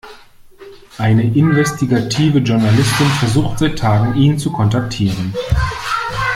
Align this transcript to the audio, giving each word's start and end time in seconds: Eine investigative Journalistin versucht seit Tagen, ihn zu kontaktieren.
Eine 0.97 1.21
investigative 1.21 2.39
Journalistin 2.39 3.05
versucht 3.19 3.59
seit 3.59 3.77
Tagen, 3.77 4.15
ihn 4.19 4.39
zu 4.39 4.51
kontaktieren. 4.51 5.31